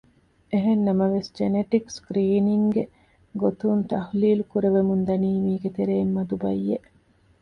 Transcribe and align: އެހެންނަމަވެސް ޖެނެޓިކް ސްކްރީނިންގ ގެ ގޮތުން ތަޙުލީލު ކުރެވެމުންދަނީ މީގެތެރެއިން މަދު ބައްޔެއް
އެހެންނަމަވެސް 0.51 1.29
ޖެނެޓިކް 1.37 1.89
ސްކްރީނިންގ 1.95 2.69
ގެ 2.75 2.83
ގޮތުން 3.41 3.81
ތަޙުލީލު 3.89 4.43
ކުރެވެމުންދަނީ 4.51 5.29
މީގެތެރެއިން 5.45 6.13
މަދު 6.15 6.35
ބައްޔެއް 6.43 6.87